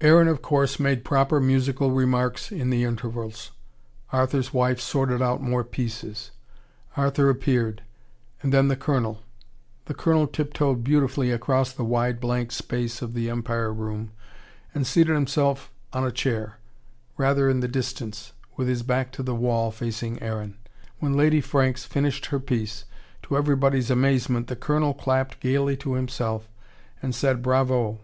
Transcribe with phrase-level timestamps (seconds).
[0.00, 3.50] Aaron of course made proper musical remarks in the intervals
[4.10, 6.30] Arthur's wife sorted out more pieces.
[6.96, 7.82] Arthur appeared
[8.42, 9.22] and then the Colonel.
[9.84, 14.12] The Colonel tip toed beautifully across the wide blank space of the Empire room,
[14.74, 16.56] and seated himself on a chair,
[17.18, 20.56] rather in the distance, with his back to the wall, facing Aaron.
[21.00, 22.86] When Lady Franks finished her piece,
[23.24, 26.48] to everybody's amazement the Colonel clapped gaily to himself
[27.02, 28.00] and said Bravo!